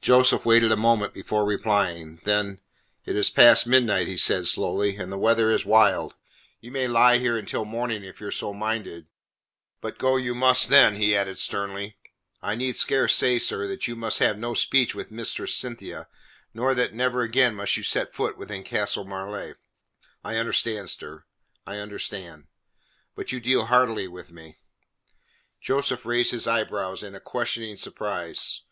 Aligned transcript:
Joseph 0.00 0.44
waited 0.44 0.72
a 0.72 0.76
moment 0.76 1.14
before 1.14 1.44
replying. 1.44 2.18
Then: 2.24 2.58
"It 3.04 3.14
is 3.14 3.30
past 3.30 3.64
midnight," 3.64 4.08
he 4.08 4.16
said 4.16 4.48
slowly, 4.48 4.96
"and 4.96 5.12
the 5.12 5.16
weather 5.16 5.52
is 5.52 5.64
wild. 5.64 6.16
You 6.60 6.72
may 6.72 6.88
lie 6.88 7.18
here 7.18 7.38
until 7.38 7.64
morning, 7.64 8.02
if 8.02 8.20
you 8.20 8.26
are 8.26 8.32
so 8.32 8.52
minded. 8.52 9.06
But 9.80 9.98
go 9.98 10.16
you 10.16 10.34
must 10.34 10.68
then," 10.68 10.96
he 10.96 11.16
added 11.16 11.38
sternly. 11.38 11.96
"I 12.42 12.56
need 12.56 12.74
scarce 12.74 13.14
say, 13.14 13.38
sir, 13.38 13.68
that 13.68 13.86
you 13.86 13.94
must 13.94 14.18
have 14.18 14.36
no 14.36 14.52
speech 14.52 14.96
with 14.96 15.12
Mistress 15.12 15.54
Cynthia, 15.54 16.08
nor 16.52 16.74
that 16.74 16.92
never 16.92 17.20
again 17.22 17.54
must 17.54 17.76
you 17.76 17.84
set 17.84 18.14
foot 18.16 18.36
within 18.36 18.64
Castle 18.64 19.04
Marleigh." 19.04 19.54
"I 20.24 20.38
understand, 20.38 20.90
sir; 20.90 21.22
I 21.64 21.76
understand. 21.76 22.48
But 23.14 23.30
you 23.30 23.38
deal 23.38 23.66
hardly 23.66 24.08
with 24.08 24.32
me." 24.32 24.58
Joseph 25.60 26.04
raised 26.04 26.32
his 26.32 26.48
eyebrows 26.48 27.04
in 27.04 27.16
questioning 27.20 27.76
surprise. 27.76 28.62